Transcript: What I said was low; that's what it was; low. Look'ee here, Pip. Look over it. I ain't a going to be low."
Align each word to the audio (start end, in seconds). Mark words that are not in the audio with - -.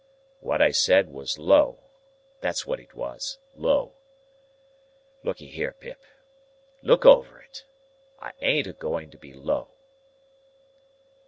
What 0.39 0.63
I 0.63 0.71
said 0.71 1.11
was 1.11 1.37
low; 1.37 1.77
that's 2.39 2.65
what 2.65 2.79
it 2.79 2.95
was; 2.95 3.37
low. 3.55 3.93
Look'ee 5.21 5.45
here, 5.45 5.73
Pip. 5.79 6.01
Look 6.81 7.05
over 7.05 7.39
it. 7.39 7.65
I 8.19 8.31
ain't 8.41 8.65
a 8.65 8.73
going 8.73 9.11
to 9.11 9.19
be 9.19 9.31
low." 9.31 9.67